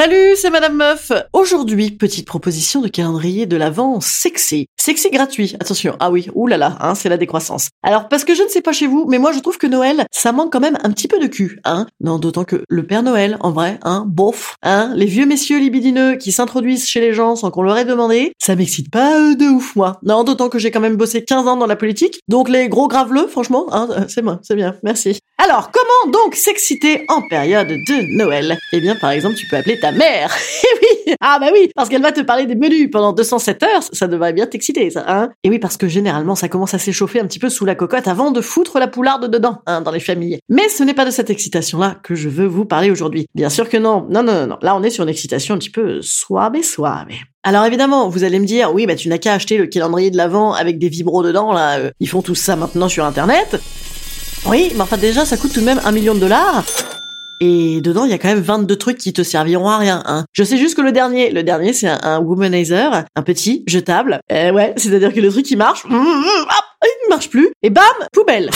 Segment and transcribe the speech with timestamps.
[0.00, 1.12] Salut, c'est Madame Meuf.
[1.34, 4.66] Aujourd'hui, petite proposition de calendrier de l'Avent sexy.
[4.80, 5.94] Sexy gratuit, attention.
[6.00, 7.68] Ah oui, oulala, hein, c'est la décroissance.
[7.82, 10.06] Alors, parce que je ne sais pas chez vous, mais moi je trouve que Noël,
[10.10, 11.86] ça manque quand même un petit peu de cul, hein.
[12.00, 16.16] Non, d'autant que le Père Noël, en vrai, hein, bof, hein, les vieux messieurs libidineux
[16.16, 19.44] qui s'introduisent chez les gens sans qu'on leur ait demandé, ça m'excite pas euh, de
[19.44, 20.00] ouf, moi.
[20.02, 22.88] Non, d'autant que j'ai quand même bossé 15 ans dans la politique, donc les gros
[22.88, 25.20] graveleux, franchement, hein, euh, c'est moi, c'est bien, merci.
[25.36, 28.58] Alors, comment donc s'exciter en période de Noël?
[28.72, 30.34] Eh bien, par exemple, tu peux appeler ta mère.
[30.62, 33.82] Eh oui Ah bah oui, parce qu'elle va te parler des menus pendant 207 heures,
[33.92, 37.18] ça devrait bien t'exciter, ça, hein Et oui, parce que généralement, ça commence à s'échauffer
[37.20, 40.00] un petit peu sous la cocotte avant de foutre la poularde dedans, hein, dans les
[40.00, 40.38] familles.
[40.48, 43.26] Mais ce n'est pas de cette excitation-là que je veux vous parler aujourd'hui.
[43.34, 44.06] Bien sûr que non.
[44.10, 44.58] Non, non, non, non.
[44.62, 47.08] Là, on est sur une excitation un petit peu suave, suave.
[47.42, 50.16] Alors évidemment, vous allez me dire, oui, bah tu n'as qu'à acheter le calendrier de
[50.18, 51.78] l'Avent avec des vibros dedans, là.
[51.78, 53.60] euh, Ils font tout ça maintenant sur Internet.
[54.46, 56.64] Oui, mais enfin déjà, ça coûte tout de même un million de dollars.
[57.40, 60.02] Et dedans, il y a quand même 22 trucs qui te serviront à rien.
[60.06, 60.24] Hein.
[60.32, 64.20] Je sais juste que le dernier, le dernier, c'est un, womanizer, un petit, jetable.
[64.30, 67.84] Euh, ouais, c'est-à-dire que le truc, il marche, hop, il ne marche plus, et bam,
[68.12, 68.50] poubelle.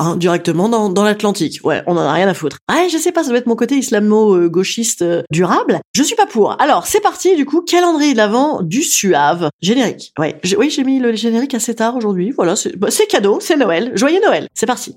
[0.00, 1.58] Hein, directement dans, dans l'Atlantique.
[1.64, 2.58] Ouais, on en a rien à foutre.
[2.70, 5.80] Ouais, je sais pas, ça doit être mon côté islamo-gauchiste euh, durable.
[5.92, 6.60] Je suis pas pour.
[6.62, 9.48] Alors, c'est parti, du coup, calendrier de l'avant du Suave.
[9.60, 10.12] Générique.
[10.18, 12.30] Ouais, oui, j'ai mis le générique assez tard aujourd'hui.
[12.30, 13.90] Voilà, c'est bah, c'est cadeau, c'est Noël.
[13.94, 14.46] Joyeux Noël.
[14.54, 14.96] C'est parti.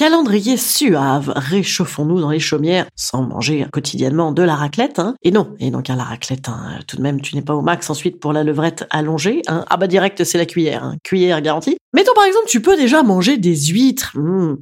[0.00, 4.98] Calendrier suave, réchauffons-nous dans les chaumières sans manger quotidiennement de la raclette.
[4.98, 5.14] Hein.
[5.22, 7.60] Et non, et donc hein, la raclette, hein, tout de même, tu n'es pas au
[7.60, 9.42] max ensuite pour la levrette allongée.
[9.46, 9.66] Hein.
[9.68, 11.76] Ah bah direct, c'est la cuillère, cuillère garantie.
[11.92, 14.12] Mettons par exemple, tu peux déjà manger des huîtres.
[14.14, 14.56] Mmh.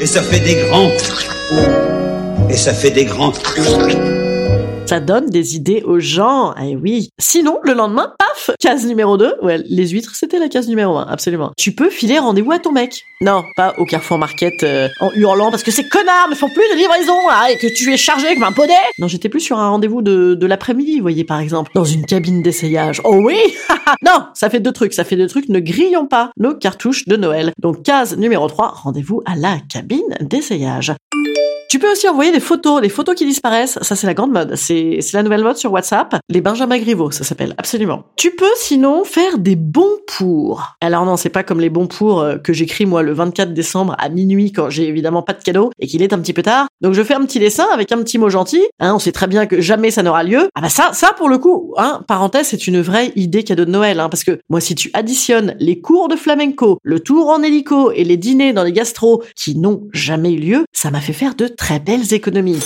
[0.00, 0.90] Et ça fait des grands.
[2.50, 3.32] Et ça fait des grands.
[4.86, 6.54] Ça donne des idées aux gens.
[6.62, 7.08] Eh oui.
[7.18, 9.36] Sinon, le lendemain, paf, case numéro 2.
[9.42, 11.52] Ouais, les huîtres, c'était la case numéro 1, absolument.
[11.56, 13.02] Tu peux filer rendez-vous à ton mec.
[13.22, 16.68] Non, pas au Carrefour Market euh, en hurlant parce que ces connards ne font plus
[16.72, 18.74] de livraison là, et que tu es chargé comme un poney.
[18.98, 21.70] Non, j'étais plus sur un rendez-vous de, de l'après-midi, vous voyez, par exemple.
[21.74, 23.00] Dans une cabine d'essayage.
[23.04, 23.38] Oh oui
[24.04, 25.48] Non, ça fait deux trucs, ça fait deux trucs.
[25.48, 27.52] Ne grillons pas nos cartouches de Noël.
[27.58, 30.92] Donc, case numéro 3, rendez-vous à la cabine d'essayage.
[31.72, 33.78] Tu peux aussi envoyer des photos, des photos qui disparaissent.
[33.80, 34.56] Ça, c'est la grande mode.
[34.56, 36.16] C'est, la nouvelle mode sur WhatsApp.
[36.28, 37.54] Les Benjamin Griveaux, ça s'appelle.
[37.56, 38.04] Absolument.
[38.16, 40.76] Tu peux sinon faire des bons pour.
[40.82, 43.96] Alors non, c'est pas comme les bons pour euh, que j'écris moi le 24 décembre
[43.98, 46.66] à minuit quand j'ai évidemment pas de cadeau et qu'il est un petit peu tard.
[46.82, 48.60] Donc je fais un petit dessin avec un petit mot gentil.
[48.78, 50.50] Hein, on sait très bien que jamais ça n'aura lieu.
[50.54, 53.70] Ah bah ça, ça pour le coup, hein, parenthèse, c'est une vraie idée cadeau de
[53.70, 53.98] Noël.
[53.98, 57.92] Hein, parce que moi, si tu additionnes les cours de flamenco, le tour en hélico
[57.92, 61.34] et les dîners dans les gastros qui n'ont jamais eu lieu, ça m'a fait faire
[61.34, 62.58] de très belles économies.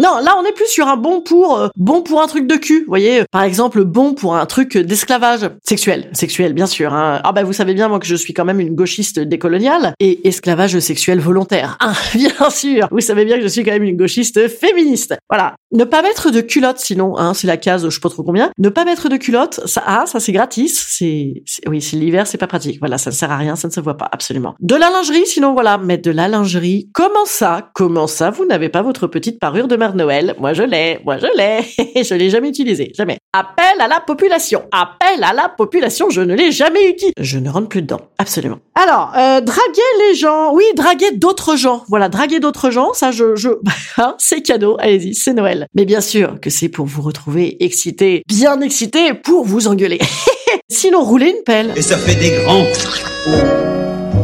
[0.00, 2.54] Non, là on est plus sur un bon pour euh, bon pour un truc de
[2.54, 3.24] cul, vous voyez.
[3.32, 6.94] Par exemple, bon pour un truc d'esclavage sexuel, sexuel bien sûr.
[6.94, 7.20] Hein.
[7.24, 10.28] Ah bah vous savez bien moi que je suis quand même une gauchiste décoloniale et
[10.28, 11.76] esclavage sexuel volontaire.
[11.80, 12.86] Ah bien sûr.
[12.92, 15.16] Vous savez bien que je suis quand même une gauchiste féministe.
[15.28, 15.56] Voilà.
[15.72, 18.50] Ne pas mettre de culotte sinon, hein, c'est la case, je sais pas trop combien.
[18.56, 20.86] Ne pas mettre de culotte, ça, ah, ça c'est gratis.
[20.88, 22.78] C'est, oui, c'est l'hiver, c'est pas pratique.
[22.78, 24.54] Voilà, ça ne sert à rien, ça ne se voit pas absolument.
[24.60, 26.88] De la lingerie, sinon voilà, mettre de la lingerie.
[26.94, 30.98] Comment ça Comment ça Vous n'avez pas votre petite parure de Noël Moi je l'ai,
[31.04, 32.02] moi je l'ai.
[32.04, 33.18] je l'ai jamais utilisée, jamais.
[33.32, 34.64] Appel à la population.
[34.72, 36.10] Appel à la population.
[36.10, 37.12] Je ne l'ai jamais utilisé.
[37.20, 38.58] Je ne rentre plus dedans, absolument.
[38.74, 40.54] Alors, euh, draguer les gens.
[40.54, 41.84] Oui, draguer d'autres gens.
[41.88, 42.92] Voilà, draguer d'autres gens.
[42.92, 43.50] Ça, je, je,
[43.98, 44.76] hein, c'est cadeau.
[44.78, 45.66] Allez-y, c'est Noël.
[45.74, 49.98] Mais bien sûr que c'est pour vous retrouver excité, bien excité, pour vous engueuler.
[50.70, 51.72] Sinon, rouler une pelle.
[51.76, 52.64] Et ça fait des grands.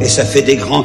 [0.01, 0.85] Et ça fait des grands.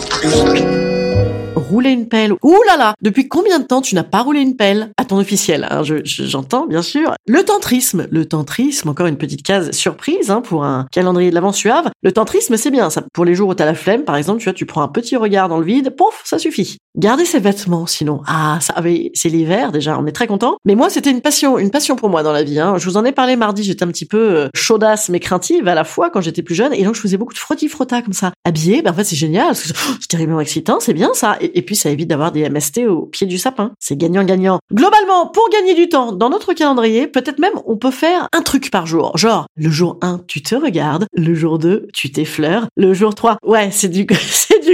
[1.60, 2.34] Rouler une pelle.
[2.44, 4.90] Ouh là là, depuis combien de temps tu n'as pas roulé une pelle?
[4.98, 7.14] À ton officiel, hein, je- je- j'entends bien sûr.
[7.28, 11.52] Le tantrisme, le tantrisme, encore une petite case surprise hein, pour un calendrier de l'avant
[11.52, 11.90] suave.
[12.02, 12.90] Le tantrisme, c'est bien.
[13.14, 15.16] Pour les jours où t'as la flemme, par exemple, tu vois, tu prends un petit
[15.16, 16.78] regard dans le vide, pouf, ça suffit.
[16.98, 18.82] Garder ses vêtements, sinon, ah, ça, ah
[19.14, 20.58] c'est l'hiver déjà, on est très content.
[20.66, 22.60] Mais moi, c'était une passion, une passion pour moi dans la vie.
[22.60, 22.76] Hein.
[22.78, 25.76] Je vous en ai parlé mardi, j'étais un petit peu euh, chaudasse mais craintive à
[25.76, 28.32] la fois quand j'étais plus jeune, et donc je faisais beaucoup de frotti-frotta comme ça.
[28.46, 31.38] Habillé, ben en fait c'est génial, que c'est terriblement excitant, c'est bien ça.
[31.54, 33.72] Et puis ça évite d'avoir des MST au pied du sapin.
[33.80, 34.60] C'est gagnant-gagnant.
[34.74, 38.72] Globalement, pour gagner du temps dans notre calendrier, peut-être même on peut faire un truc
[38.72, 39.18] par jour.
[39.18, 43.38] Genre, le jour 1, tu te regardes, le jour 2, tu t'effleures, le jour 3,
[43.46, 44.06] ouais, c'est du,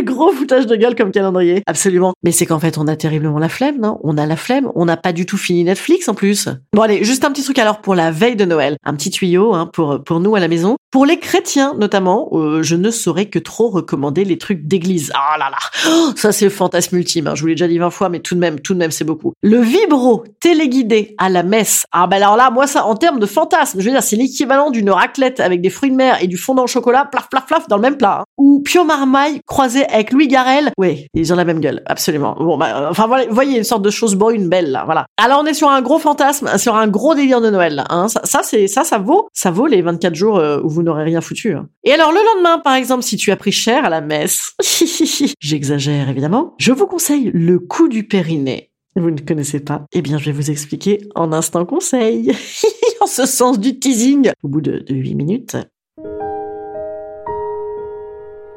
[0.03, 1.63] gros foutage de gueule comme calendrier.
[1.65, 2.13] Absolument.
[2.23, 3.99] Mais c'est qu'en fait, on a terriblement la flemme, non?
[4.03, 4.71] On a la flemme.
[4.75, 6.49] On n'a pas du tout fini Netflix en plus.
[6.73, 8.77] Bon allez, juste un petit truc alors pour la veille de Noël.
[8.83, 10.75] Un petit tuyau, hein, pour, pour nous à la maison.
[10.95, 15.11] Pour les chrétiens notamment, euh, je ne saurais que trop recommander les trucs d'église.
[15.13, 15.57] Ah là là,
[15.89, 17.27] Oh, ça c'est fantasme ultime.
[17.27, 17.35] hein.
[17.35, 19.03] Je vous l'ai déjà dit 20 fois, mais tout de même, tout de même, c'est
[19.03, 19.33] beaucoup.
[19.43, 21.83] Le vibro téléguidé à la messe.
[21.91, 24.71] Ah ben alors là, moi ça, en termes de fantasme, je veux dire, c'est l'équivalent
[24.71, 27.67] d'une raclette avec des fruits de mer et du fondant au chocolat, plaf plaf plaf
[27.67, 28.19] dans le même plat.
[28.21, 28.23] hein.
[28.37, 30.71] Ou Pio Marmaille croisé avec Louis Garrel.
[30.77, 32.37] Oui, ils ont la même gueule, absolument.
[32.39, 35.07] Bon, bah, euh, enfin voilà, voyez une sorte de chose brune belle là, voilà.
[35.21, 37.83] Alors on est sur un gros fantasme, sur un gros délire de Noël.
[37.89, 38.07] Hein.
[38.07, 41.03] Ça, ça c'est ça, ça vaut, ça vaut les 24 jours euh, où vous n'aurez
[41.03, 41.53] rien foutu.
[41.53, 41.67] hein.
[41.83, 44.53] Et alors le lendemain, par exemple, si tu as pris cher à la messe,
[45.41, 48.71] j'exagère évidemment, je vous conseille le coup du périnée.
[48.97, 49.85] Vous ne connaissez pas?
[49.91, 52.31] Eh bien, je vais vous expliquer en instant conseil.
[53.01, 54.31] en ce sens du teasing.
[54.41, 55.57] Au bout de, de 8 minutes.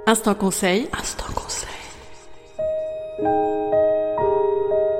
[0.06, 0.86] Instant conseil.
[0.96, 1.68] Instant conseil.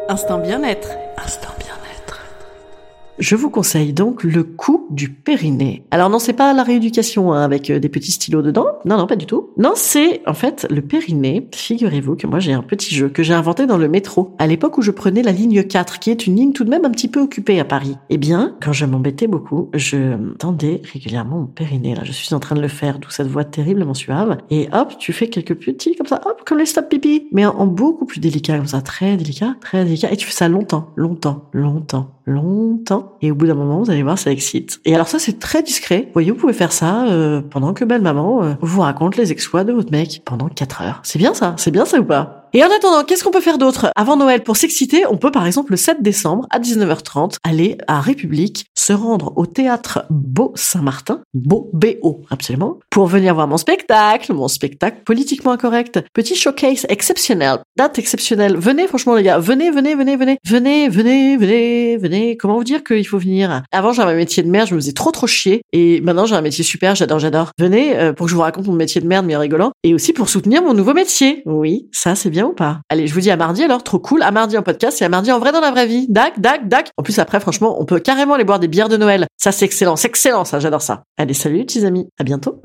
[0.08, 0.88] Instant bien-être.
[1.24, 2.20] Instant bien-être.
[3.19, 5.85] Je vous conseille donc le coup du périnée.
[5.90, 8.67] Alors non, c'est pas la rééducation hein, avec euh, des petits stylos dedans.
[8.85, 9.50] Non, non, pas du tout.
[9.56, 11.49] Non, c'est en fait le périnée.
[11.55, 14.79] Figurez-vous que moi j'ai un petit jeu que j'ai inventé dans le métro à l'époque
[14.79, 17.08] où je prenais la ligne 4, qui est une ligne tout de même un petit
[17.08, 17.96] peu occupée à Paris.
[18.11, 21.94] Eh bien, quand je m'embêtais beaucoup, je tendais régulièrement mon périnée.
[21.94, 24.38] Là, je suis en train de le faire, d'où cette voix terriblement suave.
[24.50, 27.50] Et hop, tu fais quelques petits comme ça, hop, comme les stop pipi, mais en,
[27.50, 30.12] en beaucoup plus délicat comme ça, très délicat, très délicat.
[30.12, 33.17] Et tu fais ça longtemps, longtemps, longtemps, longtemps.
[33.23, 34.77] Et au bout d'un moment, vous allez voir, ça excite.
[34.84, 36.04] Et alors ça, c'est très discret.
[36.06, 39.32] Vous voyez, vous pouvez faire ça euh, pendant que belle maman euh, vous raconte les
[39.32, 41.00] exploits de votre mec pendant 4 heures.
[41.02, 42.47] C'est bien ça, c'est bien ça ou pas?
[42.54, 43.90] Et en attendant, qu'est-ce qu'on peut faire d'autre?
[43.94, 48.00] Avant Noël, pour s'exciter, on peut par exemple le 7 décembre à 19h30 aller à
[48.00, 54.32] République, se rendre au théâtre Beau Saint-Martin, Beau B-O, absolument, pour venir voir mon spectacle,
[54.32, 58.56] mon spectacle politiquement incorrect, petit showcase exceptionnel, date exceptionnelle.
[58.56, 62.36] Venez, franchement les gars, venez, venez, venez, venez, venez, venez, venez, venez.
[62.38, 63.62] Comment vous dire qu'il faut venir?
[63.72, 66.34] Avant, j'avais un métier de merde, je me faisais trop trop chier, et maintenant j'ai
[66.34, 67.50] un métier super, j'adore, j'adore.
[67.58, 69.92] Venez euh, pour que je vous raconte mon métier de merde, mais en rigolant, et
[69.92, 71.42] aussi pour soutenir mon nouveau métier.
[71.44, 72.81] Oui, ça c'est bien ou pas?
[72.88, 74.23] Allez, je vous dis à mardi alors, trop cool.
[74.23, 76.06] À mardi en podcast et à mardi en vrai dans la vraie vie.
[76.08, 76.90] Dac, dac, dac.
[76.96, 79.26] En plus après, franchement, on peut carrément aller boire des bières de Noël.
[79.37, 81.02] Ça c'est excellent, c'est excellent ça, j'adore ça.
[81.17, 82.61] Allez, salut petits amis, à bientôt.